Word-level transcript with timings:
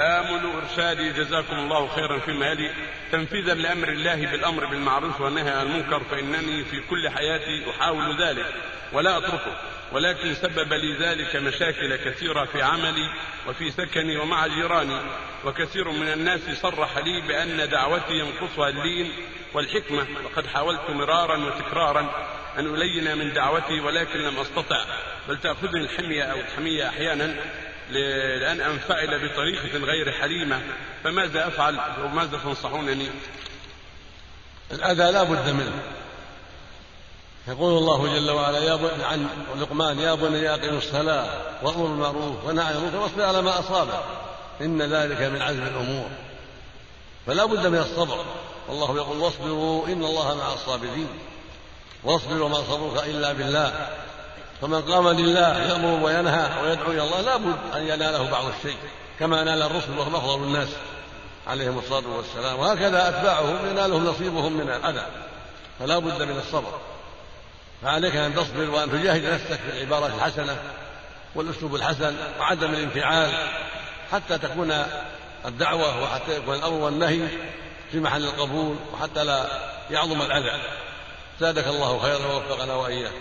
آمل 0.00 0.52
إرشادي 0.62 1.12
جزاكم 1.12 1.58
الله 1.58 1.88
خيرا 1.88 2.18
فيما 2.18 2.46
يلي 2.50 2.70
تنفيذا 3.12 3.54
لأمر 3.54 3.88
الله 3.88 4.14
بالأمر 4.14 4.66
بالمعروف 4.66 5.20
والنهي 5.20 5.50
عن 5.50 5.66
المنكر 5.66 6.02
فإنني 6.10 6.64
في 6.64 6.80
كل 6.80 7.08
حياتي 7.08 7.70
أحاول 7.70 8.22
ذلك 8.22 8.46
ولا 8.92 9.18
أتركه 9.18 9.56
ولكن 9.92 10.34
سبب 10.34 10.72
لي 10.72 10.96
ذلك 10.96 11.36
مشاكل 11.36 11.96
كثيرة 11.96 12.44
في 12.44 12.62
عملي 12.62 13.08
وفي 13.48 13.70
سكني 13.70 14.16
ومع 14.16 14.46
جيراني 14.46 15.00
وكثير 15.44 15.90
من 15.90 16.12
الناس 16.12 16.40
صرح 16.62 16.98
لي 16.98 17.20
بأن 17.20 17.68
دعوتي 17.68 18.12
ينقصها 18.18 18.68
اللين 18.68 19.12
والحكمة 19.54 20.06
وقد 20.24 20.46
حاولت 20.46 20.90
مرارا 20.90 21.36
وتكرارا 21.36 22.26
أن 22.58 22.74
ألين 22.74 23.18
من 23.18 23.32
دعوتي 23.32 23.80
ولكن 23.80 24.18
لم 24.18 24.38
أستطع 24.38 24.84
بل 25.28 25.38
تأخذني 25.38 25.80
الحمية 25.80 26.22
أو 26.22 26.40
الحمية 26.40 26.88
أحيانا. 26.88 27.36
لأن 27.90 28.60
أنفعل 28.60 29.28
بطريقة 29.28 29.78
غير 29.78 30.12
حليمة 30.12 30.60
فماذا 31.04 31.48
أفعل؟ 31.48 31.80
وماذا 32.04 32.38
تنصحونني؟ 32.44 33.08
الأذى 34.72 35.12
لا 35.12 35.22
بد 35.22 35.48
منه. 35.48 35.82
يقول 37.48 37.78
الله 37.78 38.14
جل 38.14 38.30
وعلا 38.30 38.58
يا 38.58 38.78
عن 39.04 39.28
لقمان 39.60 39.98
يا 39.98 40.14
بني 40.14 40.50
أقم 40.50 40.76
الصلاة 40.76 41.26
وأمر 41.62 41.86
بالمعروف 41.86 42.44
ونهى 42.44 42.64
عن 42.64 42.74
المنكر 42.74 42.96
واصبر 42.96 43.22
على 43.22 43.42
ما 43.42 43.58
أصابك 43.58 44.04
إن 44.60 44.82
ذلك 44.82 45.20
من 45.20 45.42
عزم 45.42 45.62
الأمور. 45.62 46.08
فلا 47.26 47.44
بد 47.44 47.66
من 47.66 47.78
الصبر. 47.78 48.24
والله 48.68 48.96
يقول 48.96 49.18
واصبروا 49.18 49.86
إن 49.86 50.04
الله 50.04 50.34
مع 50.34 50.52
الصابرين. 50.52 51.08
واصبر 52.04 52.42
وما 52.42 52.62
صبرك 52.62 53.04
إلا 53.04 53.32
بالله. 53.32 53.88
فمن 54.62 54.82
قام 54.82 55.08
لله 55.08 55.58
يأمر 55.58 56.04
وينهى 56.04 56.62
ويدعو 56.62 56.90
إلى 56.90 57.02
الله 57.02 57.20
لا 57.20 57.36
بد 57.36 57.56
أن 57.74 57.82
يناله 57.82 58.30
بعض 58.30 58.44
الشيء 58.58 58.76
كما 59.18 59.44
نال 59.44 59.62
الرسل 59.62 59.98
وهم 59.98 60.16
أفضل 60.16 60.42
الناس 60.42 60.68
عليهم 61.46 61.78
الصلاة 61.78 62.08
والسلام. 62.16 62.58
وهكذا 62.58 63.08
أتباعهم 63.08 63.56
ينالهم 63.70 64.06
نصيبهم 64.06 64.52
من 64.52 64.70
الأذى 64.70 65.06
فلا 65.78 65.98
بد 65.98 66.22
من 66.22 66.42
الصبر. 66.46 66.80
فعليك 67.82 68.16
أن 68.16 68.34
تصبر 68.34 68.70
وأن 68.70 68.90
تجاهد 68.90 69.24
نفسك 69.24 69.60
بالعبارة 69.66 70.06
الحسنة 70.06 70.56
والأسلوب 71.34 71.74
الحسن 71.74 72.14
وعدم 72.40 72.74
الانفعال 72.74 73.30
حتى 74.12 74.38
تكون 74.38 74.84
الدعوة 75.46 76.02
وحتى 76.02 76.36
يكون 76.36 76.54
الأمر 76.54 76.74
والنهي 76.74 77.28
في 77.92 78.00
محل 78.00 78.24
القبول 78.24 78.76
وحتى 78.92 79.24
لا 79.24 79.46
يعظم 79.90 80.22
الأذى. 80.22 80.62
زادك 81.40 81.66
الله 81.66 81.98
خيرا 81.98 82.26
ووفقنا 82.26 82.74
وإياك. 82.74 83.12